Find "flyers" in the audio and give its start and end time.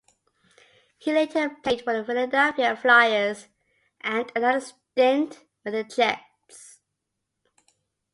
2.75-3.47